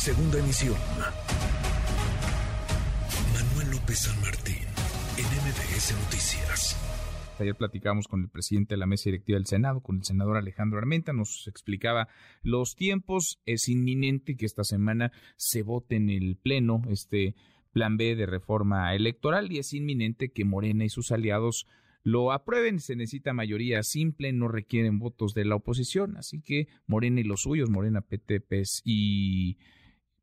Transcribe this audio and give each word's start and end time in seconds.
Segunda 0.00 0.38
emisión. 0.38 0.78
Manuel 3.34 3.70
López 3.70 3.98
San 3.98 4.18
Martín, 4.22 4.64
en 5.18 5.26
MBS 5.26 5.92
Noticias. 6.04 7.36
Ayer 7.38 7.54
platicamos 7.54 8.08
con 8.08 8.22
el 8.22 8.30
presidente 8.30 8.76
de 8.76 8.78
la 8.78 8.86
mesa 8.86 9.10
directiva 9.10 9.36
del 9.36 9.44
Senado, 9.44 9.82
con 9.82 9.98
el 9.98 10.04
senador 10.04 10.38
Alejandro 10.38 10.78
Armenta, 10.78 11.12
nos 11.12 11.46
explicaba 11.48 12.08
los 12.42 12.76
tiempos. 12.76 13.42
Es 13.44 13.68
inminente 13.68 14.38
que 14.38 14.46
esta 14.46 14.64
semana 14.64 15.12
se 15.36 15.62
vote 15.62 15.96
en 15.96 16.08
el 16.08 16.38
Pleno 16.38 16.80
este 16.88 17.34
plan 17.70 17.98
B 17.98 18.16
de 18.16 18.24
reforma 18.24 18.94
electoral 18.94 19.52
y 19.52 19.58
es 19.58 19.74
inminente 19.74 20.30
que 20.30 20.46
Morena 20.46 20.86
y 20.86 20.88
sus 20.88 21.12
aliados 21.12 21.66
lo 22.02 22.32
aprueben. 22.32 22.80
Se 22.80 22.96
necesita 22.96 23.34
mayoría 23.34 23.82
simple, 23.82 24.32
no 24.32 24.48
requieren 24.48 24.98
votos 24.98 25.34
de 25.34 25.44
la 25.44 25.56
oposición, 25.56 26.16
así 26.16 26.40
que 26.40 26.68
Morena 26.86 27.20
y 27.20 27.24
los 27.24 27.42
suyos, 27.42 27.68
Morena, 27.68 28.00
PT, 28.00 28.40
PES 28.40 28.80
y 28.86 29.58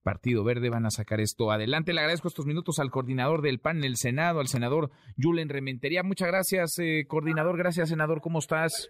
Partido 0.08 0.42
Verde 0.46 0.70
van 0.70 0.86
a 0.86 0.90
sacar 0.90 1.20
esto 1.20 1.52
adelante. 1.52 1.92
Le 1.92 2.00
agradezco 2.00 2.30
estos 2.30 2.46
minutos 2.46 2.80
al 2.80 2.92
coordinador 2.92 3.42
del 3.42 3.60
PAN 3.60 3.80
en 3.80 3.84
el 3.84 3.98
Senado, 3.98 4.40
al 4.40 4.48
senador 4.48 4.90
Julen 5.22 5.50
Rementería. 5.50 6.02
Muchas 6.02 6.30
gracias, 6.30 6.80
eh, 6.80 7.04
coordinador. 7.10 7.58
Gracias, 7.58 7.90
senador. 7.90 8.22
¿Cómo 8.22 8.40
estás? 8.40 8.90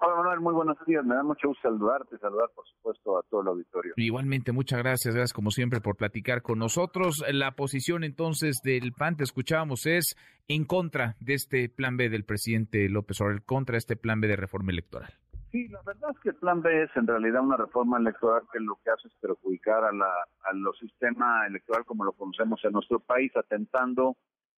Hola 0.00 0.16
Manuel, 0.16 0.40
muy 0.40 0.54
buenos 0.54 0.76
días. 0.84 1.04
Me 1.04 1.14
da 1.14 1.22
mucho 1.22 1.46
gusto 1.46 1.68
saludarte, 1.68 2.18
saludar 2.18 2.48
por 2.52 2.66
supuesto 2.66 3.16
a 3.16 3.22
todo 3.30 3.42
el 3.42 3.46
auditorio. 3.46 3.92
Igualmente, 3.96 4.50
muchas 4.50 4.80
gracias, 4.80 5.14
gracias 5.14 5.32
como 5.32 5.52
siempre 5.52 5.80
por 5.80 5.96
platicar 5.96 6.42
con 6.42 6.58
nosotros. 6.58 7.24
La 7.30 7.52
posición 7.52 8.02
entonces 8.02 8.56
del 8.64 8.92
PAN, 8.92 9.16
te 9.16 9.22
escuchábamos, 9.22 9.86
es 9.86 10.16
en 10.48 10.64
contra 10.64 11.14
de 11.20 11.34
este 11.34 11.68
plan 11.68 11.96
B 11.96 12.08
del 12.08 12.24
presidente 12.24 12.88
López 12.88 13.20
Obrador, 13.20 13.44
contra 13.44 13.78
este 13.78 13.94
plan 13.94 14.20
B 14.20 14.26
de 14.26 14.34
reforma 14.34 14.72
electoral. 14.72 15.14
Sí, 15.56 15.68
la 15.68 15.80
verdad 15.86 16.10
es 16.10 16.20
que 16.20 16.28
el 16.28 16.34
plan 16.34 16.60
B 16.60 16.82
es 16.82 16.90
en 16.96 17.06
realidad 17.06 17.40
una 17.40 17.56
reforma 17.56 17.96
electoral 17.96 18.42
que 18.52 18.60
lo 18.60 18.78
que 18.84 18.90
hace 18.90 19.08
es 19.08 19.14
perjudicar 19.22 19.84
a 19.84 19.90
la, 19.90 20.12
al 20.44 20.62
sistema 20.78 21.46
electoral 21.46 21.86
como 21.86 22.04
lo 22.04 22.12
conocemos 22.12 22.62
en 22.62 22.72
nuestro 22.72 23.00
país, 23.00 23.34
atentando, 23.34 24.18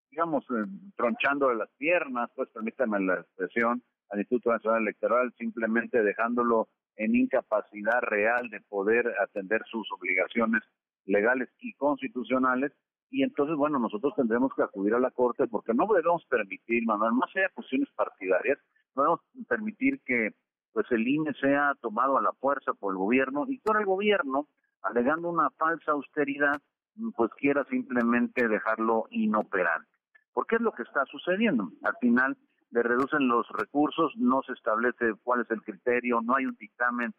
digamos, 0.09 0.43
eh, 0.45 0.65
tronchando 0.95 1.53
las 1.53 1.69
piernas, 1.77 2.31
pues 2.35 2.49
permítanme 2.49 2.99
la 3.01 3.19
expresión, 3.19 3.83
al 4.09 4.21
Instituto 4.21 4.51
Nacional 4.51 4.81
Electoral, 4.81 5.31
simplemente 5.37 6.01
dejándolo 6.01 6.67
en 6.95 7.15
incapacidad 7.15 8.01
real 8.01 8.49
de 8.49 8.61
poder 8.61 9.05
atender 9.21 9.61
sus 9.69 9.87
obligaciones 9.91 10.63
legales 11.05 11.47
y 11.59 11.73
constitucionales. 11.73 12.71
Y 13.11 13.21
entonces, 13.21 13.55
bueno, 13.55 13.77
nosotros 13.77 14.15
tendremos 14.15 14.51
que 14.55 14.63
acudir 14.63 14.95
a 14.95 14.99
la 14.99 15.11
Corte 15.11 15.45
porque 15.45 15.75
no 15.75 15.85
debemos 15.93 16.25
permitir, 16.25 16.87
Manuel, 16.87 17.11
más 17.11 17.29
allá 17.35 17.49
de 17.49 17.53
cuestiones 17.53 17.89
partidarias, 17.95 18.57
no 18.95 19.03
debemos 19.03 19.21
permitir 19.47 20.01
que 20.03 20.33
pues 20.77 20.91
el 20.91 21.07
INE 21.07 21.33
sea 21.41 21.73
tomado 21.81 22.19
a 22.19 22.21
la 22.21 22.33
fuerza 22.33 22.71
por 22.75 22.93
el 22.93 22.99
gobierno 22.99 23.45
y 23.47 23.57
por 23.57 23.79
el 23.79 23.85
gobierno, 23.87 24.47
alegando 24.83 25.27
una 25.27 25.49
falsa 25.57 25.93
austeridad, 25.93 26.61
pues 27.15 27.31
quiera 27.39 27.63
simplemente 27.63 28.47
dejarlo 28.47 29.05
inoperante. 29.09 29.89
Porque 30.33 30.57
es 30.57 30.61
lo 30.61 30.73
que 30.73 30.83
está 30.83 31.03
sucediendo. 31.05 31.71
Al 31.81 31.95
final, 31.99 32.37
le 32.69 32.83
reducen 32.83 33.27
los 33.27 33.47
recursos, 33.53 34.13
no 34.17 34.43
se 34.43 34.53
establece 34.53 35.15
cuál 35.23 35.41
es 35.41 35.49
el 35.49 35.63
criterio, 35.63 36.21
no 36.21 36.35
hay 36.35 36.45
un 36.45 36.55
dictamen 36.59 37.11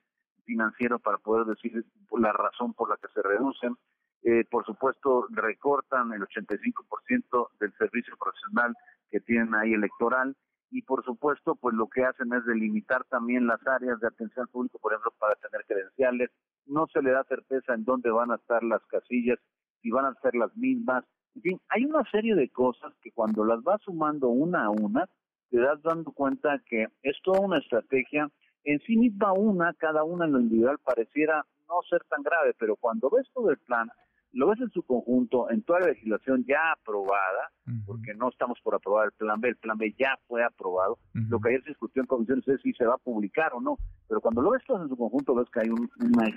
financiero 0.45 1.01
para 1.01 1.19
poder 1.19 1.47
decir 1.47 1.85
la 2.17 2.33
razón 2.33 2.75
por 2.75 2.89
la 2.89 2.97
que 2.97 3.09
se 3.13 3.23
reducen. 3.23 3.75
Eh, 4.23 4.45
por 4.49 4.67
supuesto, 4.67 5.27
recortan 5.31 6.13
el 6.13 6.23
85% 6.23 7.49
del 7.59 7.73
servicio 7.73 8.17
profesional 8.17 8.77
que 9.11 9.19
tienen 9.19 9.53
ahí 9.57 9.75
electoral 9.75 10.37
y 10.71 10.83
por 10.83 11.05
supuesto, 11.05 11.55
pues 11.57 11.75
lo 11.75 11.89
que 11.89 12.05
hacen 12.05 12.33
es 12.33 12.45
delimitar 12.45 13.05
también 13.05 13.47
las 13.47 13.65
áreas 13.67 14.01
de 14.01 14.09
atención 14.09 14.45
al 14.45 14.49
público, 14.49 14.79
por 14.79 14.93
ejemplo, 14.93 15.13
para 15.19 15.35
tener 15.37 15.65
credenciales. 15.67 16.31
No 16.67 16.87
se 16.93 17.03
le 17.03 17.11
da 17.11 17.25
certeza 17.25 17.75
en 17.75 17.85
dónde 17.85 18.11
van 18.11 18.31
a 18.31 18.37
estar 18.37 18.63
las 18.63 18.85
casillas, 18.87 19.39
si 19.81 19.91
van 19.91 20.05
a 20.05 20.15
ser 20.21 20.35
las 20.35 20.55
mismas. 20.57 21.05
En 21.35 21.43
fin, 21.43 21.61
hay 21.69 21.85
una 21.85 22.05
serie 22.11 22.35
de 22.35 22.51
cosas 22.51 22.93
que 23.01 23.13
cuando 23.13 23.45
las 23.45 23.63
vas 23.63 23.81
sumando 23.83 24.29
una 24.29 24.65
a 24.65 24.71
una, 24.71 25.09
te 25.51 25.59
das 25.59 25.81
dando 25.83 26.13
cuenta 26.13 26.61
que 26.67 26.87
es 27.03 27.17
toda 27.23 27.41
una 27.41 27.59
estrategia. 27.59 28.29
En 28.65 28.81
sí 28.81 28.97
misma 28.97 29.33
una, 29.33 29.73
cada 29.75 30.05
una 30.05 30.27
en 30.27 30.33
lo 30.33 30.41
individual 30.41 30.79
pareciera 30.85 31.47
no 31.69 31.81
ser 31.89 32.03
tan 32.05 32.23
grave, 32.23 32.55
pero 32.59 32.77
cuando 32.77 33.09
ves 33.09 33.27
todo 33.33 33.51
el 33.51 33.59
plan, 33.59 33.89
lo 34.33 34.49
ves 34.49 34.61
en 34.61 34.71
su 34.71 34.83
conjunto, 34.83 35.51
en 35.51 35.63
toda 35.63 35.81
la 35.81 35.89
legislación 35.89 36.45
ya 36.47 36.73
aprobada, 36.73 37.51
porque 37.85 38.15
no 38.15 38.31
estamos 38.31 38.59
por 38.63 38.75
aprobar 38.75 39.07
el 39.07 39.13
plan 39.13 39.41
B, 39.41 39.49
el 39.49 39.57
plan 39.57 39.77
B 39.77 39.95
ya 39.99 40.19
fue 40.27 40.43
aprobado, 40.43 40.99
lo 41.13 41.39
que 41.39 41.51
ayer 41.51 41.63
se 41.63 41.71
discutió 41.71 42.03
en 42.03 42.07
comisiones 42.07 42.47
es 42.49 42.61
si 42.63 42.73
se 42.73 42.85
va 42.85 42.95
a 42.95 42.99
publicar 42.99 43.53
o 43.55 43.61
no, 43.61 43.77
pero 44.09 44.21
cuando 44.21 44.41
lo 44.41 44.51
ves 44.51 44.63
todo 44.67 44.83
en 44.83 44.89
su 44.89 44.97
conjunto 44.97 45.35
ves 45.35 45.49
que 45.53 45.61
hay 45.61 45.69
un, 45.69 45.89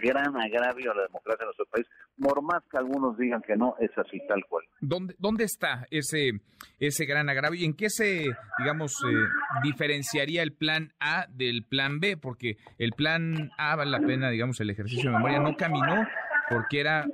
gran 0.02 0.36
agravio 0.36 0.92
a 0.92 0.96
la 0.96 1.04
democracia 1.04 1.44
en 1.44 1.48
nuestro 1.48 1.66
país, 1.68 1.88
por 2.20 2.42
más 2.42 2.64
que 2.70 2.78
algunos 2.78 3.18
digan 3.18 3.42
que 3.42 3.56
no, 3.56 3.76
es 3.80 3.92
así 3.98 4.20
tal 4.28 4.44
cual. 4.50 4.66
¿Dónde, 4.82 5.16
dónde 5.20 5.46
está 5.46 5.86
ese, 5.90 6.42
ese 6.80 7.06
gran 7.06 7.30
agravio 7.30 7.62
y 7.62 7.66
en 7.66 7.76
qué 7.76 7.90
se, 7.90 8.26
digamos, 8.60 8.94
eh, 9.06 9.16
diferenciaría 9.64 10.44
el 10.44 10.54
plan 10.54 10.94
A 11.00 11.28
del 11.30 11.64
plan 11.64 12.00
B? 12.00 12.18
Porque 12.18 12.58
el 12.78 12.92
plan 12.92 13.52
A, 13.58 13.76
vale 13.76 13.92
la 13.92 14.00
pena, 14.00 14.30
digamos, 14.30 14.60
el 14.60 14.70
ejercicio 14.70 15.12
de 15.12 15.18
memoria 15.18 15.40
no 15.40 15.56
caminó 15.56 16.06
porque 16.50 16.82
era 16.82 17.06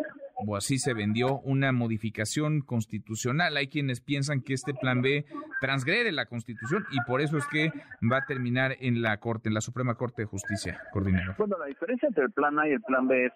o 0.46 0.56
así 0.56 0.78
se 0.78 0.94
vendió 0.94 1.40
una 1.40 1.72
modificación 1.72 2.62
constitucional. 2.62 3.58
Hay 3.58 3.68
quienes 3.68 4.02
piensan 4.02 4.42
que 4.42 4.54
este 4.54 4.74
plan 4.74 5.02
B 5.02 5.26
transgrede 5.62 6.12
la 6.12 6.28
constitución 6.28 6.86
y 6.92 6.98
por 7.08 7.22
eso 7.22 7.38
es 7.38 7.48
que 7.48 7.72
va 8.12 8.18
a 8.18 8.26
terminar 8.26 8.76
en 8.80 9.02
la 9.02 9.18
Corte, 9.20 9.50
en 9.50 9.56
la 9.56 9.62
Suprema 9.62 9.96
Corte 9.96 10.24
de 10.24 10.28
Justicia, 10.28 10.80
coordinador. 10.94 11.36
Bueno, 11.38 11.58
la 11.58 11.66
diferencia 11.66 12.08
entre 12.08 12.26
el 12.26 12.32
plan 12.32 12.60
A 12.60 12.68
y 12.68 12.74
el 12.74 12.82
plan 12.82 13.08
B 13.08 13.32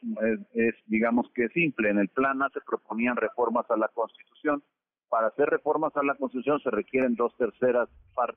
es, 0.54 0.76
digamos 0.86 1.28
que 1.34 1.48
simple. 1.50 1.90
En 1.90 1.98
el 1.98 2.10
plan 2.10 2.42
A 2.44 2.50
se 2.50 2.62
proponían 2.62 3.16
reformas 3.16 3.66
a 3.70 3.78
la 3.78 3.88
constitución. 3.90 4.64
Para 5.10 5.28
hacer 5.28 5.50
reformas 5.50 5.92
a 5.98 6.04
la 6.04 6.16
constitución 6.16 6.62
se 6.62 6.70
requieren 6.70 7.16
dos 7.16 7.36
terceras, 7.36 7.90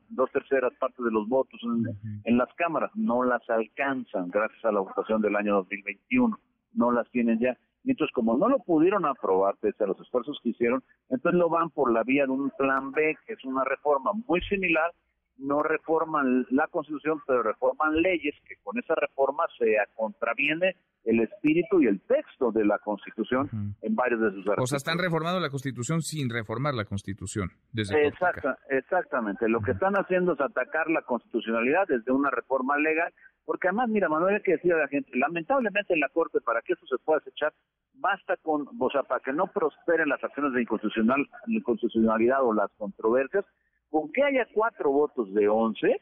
dos 0.08 0.30
terceras 0.32 0.72
partes 0.80 1.04
de 1.04 1.12
los 1.12 1.28
votos 1.28 1.60
en, 1.62 2.20
en 2.24 2.36
las 2.36 2.52
cámaras. 2.54 2.90
No 2.96 3.22
las 3.22 3.48
alcanzan 3.48 4.28
gracias 4.30 4.64
a 4.64 4.72
la 4.72 4.80
votación 4.80 5.22
del 5.22 5.36
año 5.36 5.54
2021. 5.54 6.36
No 6.72 6.90
las 6.90 7.08
tienen 7.10 7.38
ya 7.38 7.56
y 7.84 7.90
entonces, 7.90 8.12
como 8.14 8.36
no 8.36 8.48
lo 8.48 8.58
pudieron 8.60 9.04
aprobar 9.04 9.56
pese 9.60 9.84
a 9.84 9.86
los 9.86 10.00
esfuerzos 10.00 10.38
que 10.42 10.48
hicieron, 10.50 10.82
entonces 11.10 11.38
lo 11.38 11.50
van 11.50 11.68
por 11.70 11.92
la 11.92 12.02
vía 12.02 12.24
de 12.24 12.32
un 12.32 12.50
plan 12.56 12.92
B, 12.92 13.14
que 13.26 13.34
es 13.34 13.44
una 13.44 13.62
reforma 13.64 14.12
muy 14.26 14.40
similar. 14.42 14.90
No 15.36 15.62
reforman 15.64 16.46
la 16.50 16.68
Constitución, 16.68 17.20
pero 17.26 17.42
reforman 17.42 18.00
leyes 18.00 18.34
que 18.48 18.54
con 18.62 18.78
esa 18.78 18.94
reforma 18.94 19.42
se 19.58 19.74
contraviene 19.94 20.76
el 21.02 21.20
espíritu 21.20 21.82
y 21.82 21.88
el 21.88 22.00
texto 22.02 22.52
de 22.52 22.64
la 22.64 22.78
Constitución 22.78 23.74
en 23.82 23.94
varios 23.96 24.20
de 24.20 24.30
sus 24.30 24.38
artículos. 24.38 24.62
O 24.62 24.66
sea, 24.68 24.76
están 24.76 24.98
reformando 24.98 25.40
la 25.40 25.50
Constitución 25.50 26.02
sin 26.02 26.30
reformar 26.30 26.74
la 26.74 26.84
Constitución. 26.84 27.50
Desde 27.72 28.06
Exacta, 28.06 28.56
exactamente. 28.70 29.48
Lo 29.48 29.60
que 29.60 29.72
están 29.72 29.94
haciendo 29.96 30.34
es 30.34 30.40
atacar 30.40 30.88
la 30.88 31.02
constitucionalidad 31.02 31.88
desde 31.88 32.12
una 32.12 32.30
reforma 32.30 32.78
legal 32.78 33.12
porque 33.44 33.68
además, 33.68 33.88
mira, 33.88 34.08
Manuel, 34.08 34.36
hay 34.36 34.42
que 34.42 34.52
decir 34.52 34.72
a 34.72 34.78
la 34.78 34.88
gente, 34.88 35.10
lamentablemente 35.14 35.92
en 35.92 36.00
la 36.00 36.08
Corte, 36.08 36.40
para 36.40 36.62
que 36.62 36.72
eso 36.72 36.86
se 36.86 36.96
pueda 37.04 37.18
acechar, 37.18 37.52
basta 37.94 38.36
con, 38.38 38.66
o 38.78 38.90
sea, 38.90 39.02
para 39.02 39.20
que 39.20 39.32
no 39.32 39.46
prosperen 39.46 40.08
las 40.08 40.22
acciones 40.22 40.52
de 40.52 40.62
inconstitucional, 40.62 41.26
inconstitucionalidad 41.46 42.42
o 42.42 42.52
las 42.52 42.70
controversias, 42.76 43.44
con 43.90 44.10
que 44.12 44.22
haya 44.22 44.46
cuatro 44.52 44.90
votos 44.90 45.32
de 45.34 45.48
once, 45.48 46.00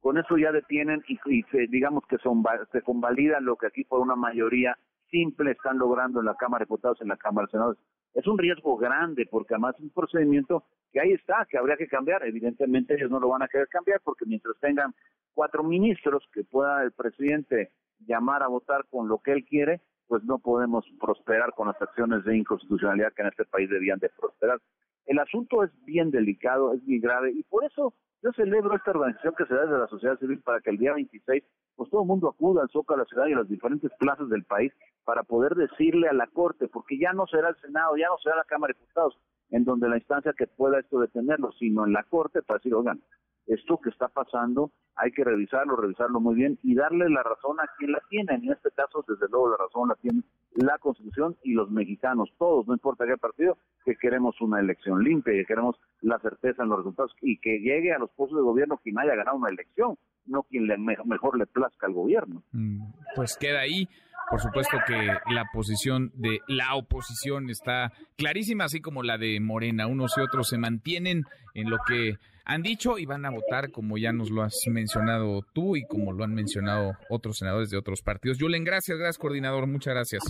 con 0.00 0.18
eso 0.18 0.36
ya 0.36 0.52
detienen 0.52 1.02
y, 1.08 1.42
se, 1.44 1.66
digamos 1.68 2.04
que 2.06 2.18
son, 2.18 2.42
se 2.72 2.82
convalida 2.82 3.40
lo 3.40 3.56
que 3.56 3.66
aquí 3.66 3.84
por 3.84 4.00
una 4.00 4.14
mayoría 4.14 4.76
simple 5.10 5.52
están 5.52 5.78
logrando 5.78 6.20
en 6.20 6.26
la 6.26 6.34
Cámara 6.34 6.60
de 6.60 6.66
Diputados, 6.66 7.00
en 7.00 7.08
la 7.08 7.16
Cámara 7.16 7.46
de 7.46 7.52
Senadores. 7.52 7.80
Es 8.14 8.26
un 8.26 8.38
riesgo 8.38 8.76
grande 8.76 9.26
porque 9.30 9.54
además 9.54 9.74
es 9.76 9.82
un 9.82 9.90
procedimiento 9.90 10.64
que 10.92 11.00
ahí 11.00 11.12
está, 11.12 11.46
que 11.48 11.58
habría 11.58 11.76
que 11.76 11.88
cambiar. 11.88 12.24
Evidentemente 12.24 12.94
ellos 12.94 13.10
no 13.10 13.18
lo 13.18 13.28
van 13.28 13.42
a 13.42 13.48
querer 13.48 13.68
cambiar 13.68 14.00
porque 14.04 14.26
mientras 14.26 14.56
tengan 14.60 14.94
cuatro 15.34 15.64
ministros 15.64 16.22
que 16.32 16.44
pueda 16.44 16.82
el 16.84 16.92
presidente 16.92 17.70
llamar 18.06 18.42
a 18.42 18.48
votar 18.48 18.84
con 18.90 19.08
lo 19.08 19.18
que 19.18 19.32
él 19.32 19.44
quiere, 19.44 19.80
pues 20.06 20.22
no 20.24 20.38
podemos 20.38 20.84
prosperar 21.00 21.52
con 21.54 21.68
las 21.68 21.80
acciones 21.80 22.24
de 22.24 22.36
inconstitucionalidad 22.36 23.12
que 23.14 23.22
en 23.22 23.28
este 23.28 23.44
país 23.44 23.68
debían 23.70 23.98
de 23.98 24.10
prosperar. 24.10 24.60
El 25.06 25.18
asunto 25.18 25.64
es 25.64 25.70
bien 25.84 26.10
delicado, 26.10 26.72
es 26.72 26.82
muy 26.84 26.98
grave 26.98 27.32
y 27.32 27.42
por 27.44 27.64
eso 27.64 27.94
yo 28.22 28.32
celebro 28.32 28.74
esta 28.74 28.90
organización 28.90 29.34
que 29.36 29.44
se 29.44 29.54
da 29.54 29.62
desde 29.62 29.78
la 29.78 29.86
sociedad 29.88 30.18
civil 30.18 30.40
para 30.40 30.60
que 30.60 30.70
el 30.70 30.78
día 30.78 30.94
26 30.94 31.44
pues 31.76 31.90
todo 31.90 32.02
el 32.02 32.08
mundo 32.08 32.28
acuda 32.28 32.62
al 32.62 32.70
Zócalo, 32.70 33.02
a 33.02 33.04
la 33.04 33.08
ciudad 33.08 33.26
y 33.26 33.32
a 33.32 33.38
las 33.38 33.48
diferentes 33.48 33.90
plazas 33.98 34.28
del 34.28 34.44
país 34.44 34.72
para 35.04 35.22
poder 35.24 35.54
decirle 35.54 36.08
a 36.08 36.12
la 36.12 36.26
Corte, 36.28 36.68
porque 36.68 36.98
ya 36.98 37.12
no 37.12 37.26
será 37.26 37.48
el 37.48 37.56
Senado, 37.56 37.96
ya 37.96 38.08
no 38.08 38.18
será 38.18 38.36
la 38.36 38.44
Cámara 38.44 38.72
de 38.72 38.80
Diputados, 38.80 39.18
en 39.54 39.64
donde 39.64 39.88
la 39.88 39.96
instancia 39.96 40.34
que 40.36 40.48
pueda 40.48 40.80
esto 40.80 40.98
detenerlo, 40.98 41.52
sino 41.52 41.86
en 41.86 41.92
la 41.92 42.02
Corte 42.02 42.42
para 42.42 42.58
decir, 42.58 42.74
oigan, 42.74 43.00
esto 43.46 43.78
que 43.78 43.90
está 43.90 44.08
pasando 44.08 44.72
hay 44.96 45.12
que 45.12 45.22
revisarlo, 45.22 45.76
revisarlo 45.76 46.18
muy 46.18 46.34
bien 46.34 46.58
y 46.64 46.74
darle 46.74 47.08
la 47.08 47.22
razón 47.22 47.60
a 47.60 47.68
quien 47.78 47.92
la 47.92 48.02
tiene. 48.08 48.34
En 48.34 48.50
este 48.50 48.70
caso, 48.72 49.04
desde 49.06 49.28
luego, 49.30 49.50
la 49.50 49.56
razón 49.58 49.88
la 49.88 49.94
tiene 49.94 50.22
la 50.54 50.78
Constitución 50.78 51.36
y 51.44 51.52
los 51.52 51.70
mexicanos, 51.70 52.30
todos, 52.36 52.66
no 52.66 52.74
importa 52.74 53.06
qué 53.06 53.16
partido, 53.16 53.56
que 53.84 53.94
queremos 53.94 54.40
una 54.40 54.58
elección 54.58 55.04
limpia, 55.04 55.34
que 55.34 55.44
queremos 55.44 55.76
la 56.00 56.18
certeza 56.18 56.64
en 56.64 56.70
los 56.70 56.78
resultados 56.78 57.14
y 57.22 57.38
que 57.38 57.58
llegue 57.60 57.92
a 57.92 57.98
los 57.98 58.10
puestos 58.10 58.38
de 58.38 58.42
gobierno 58.42 58.78
quien 58.78 58.98
haya 58.98 59.14
ganado 59.14 59.36
una 59.36 59.50
elección, 59.50 59.96
no 60.26 60.42
quien 60.44 60.66
le, 60.66 60.78
mejor 60.78 61.38
le 61.38 61.46
plazca 61.46 61.86
al 61.86 61.92
gobierno. 61.92 62.42
Mm, 62.52 62.80
pues 63.14 63.36
queda 63.36 63.60
ahí 63.60 63.88
por 64.30 64.40
supuesto 64.40 64.78
que 64.86 65.08
la 65.32 65.44
posición 65.52 66.12
de 66.14 66.40
la 66.48 66.74
oposición 66.74 67.50
está 67.50 67.92
clarísima, 68.16 68.64
así 68.64 68.80
como 68.80 69.02
la 69.02 69.18
de 69.18 69.38
Morena. 69.40 69.86
Unos 69.86 70.16
y 70.16 70.20
otros 70.20 70.48
se 70.48 70.58
mantienen 70.58 71.24
en 71.54 71.70
lo 71.70 71.78
que 71.86 72.16
han 72.44 72.62
dicho 72.62 72.98
y 72.98 73.06
van 73.06 73.24
a 73.24 73.30
votar 73.30 73.70
como 73.70 73.96
ya 73.96 74.12
nos 74.12 74.30
lo 74.30 74.42
has 74.42 74.56
mencionado 74.66 75.42
tú 75.52 75.76
y 75.76 75.86
como 75.86 76.12
lo 76.12 76.24
han 76.24 76.34
mencionado 76.34 76.92
otros 77.08 77.38
senadores 77.38 77.70
de 77.70 77.78
otros 77.78 78.02
partidos. 78.02 78.38
Julen, 78.38 78.64
gracias, 78.64 78.98
gracias 78.98 79.18
coordinador, 79.18 79.66
muchas 79.66 79.94
gracias. 79.94 80.22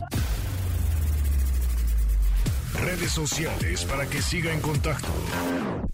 Redes 2.81 3.13
sociales 3.13 3.85
para 3.85 4.07
que 4.07 4.21
siga 4.21 4.53
en 4.53 4.61
contacto: 4.61 5.09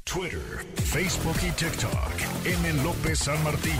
Twitter, 0.05 0.41
Facebook 0.77 1.37
y 1.47 1.53
TikTok. 1.53 2.47
M. 2.47 2.83
López 2.83 3.19
San 3.19 3.43
Martín. 3.45 3.79